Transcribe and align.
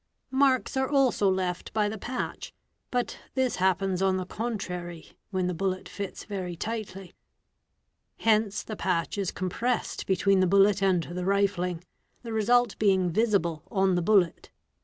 'Marks 0.45 0.75
are 0.75 0.89
also 0.89 1.29
left 1.29 1.71
by 1.73 1.87
the 1.87 1.99
patch, 1.99 2.51
but 2.89 3.19
this 3.35 3.57
happens 3.57 4.01
on 4.01 4.17
the 4.17 4.25
contrary 4.25 5.11
when 5.29 5.45
the 5.45 5.53
bullet 5.53 5.87
fits 5.87 6.23
very 6.23 6.55
tightly. 6.55 7.13
Hence 8.17 8.63
the 8.63 8.75
patch 8.75 9.19
is 9.19 9.29
compressed 9.29 10.07
between 10.07 10.39
the 10.39 10.47
bullet 10.47 10.81
and 10.81 11.03
the 11.03 11.23
rifling; 11.23 11.83
the 12.23 12.33
result 12.33 12.79
being 12.79 13.11
visible 13.11 13.61
on 13.69 13.93
the 13.93 14.01
bullet. 14.01 14.49